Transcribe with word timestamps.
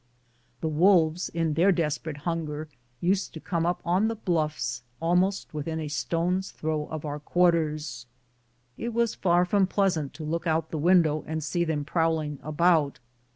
The 0.61 0.67
wolves 0.67 1.29
in 1.29 1.53
their 1.53 1.71
desperate 1.71 2.17
hunger 2.25 2.67
used 3.01 3.35
to 3.35 3.39
come 3.39 3.67
up 3.67 3.83
on 3.85 4.07
the 4.07 4.15
bluffs 4.15 4.81
almost 4.99 5.53
within 5.53 5.79
a 5.79 5.89
stone's 5.89 6.49
throw 6.49 6.87
of 6.87 7.05
our 7.05 7.19
quarters. 7.19 8.07
It 8.79 8.95
was 8.95 9.13
far 9.13 9.45
from 9.45 9.67
pleasant 9.67 10.15
to 10.15 10.23
look 10.23 10.47
out 10.47 10.63
of 10.63 10.71
the 10.71 10.79
window 10.79 11.23
and 11.27 11.43
see 11.43 11.63
them 11.63 11.85
prowling 11.85 12.39
about. 12.41 12.99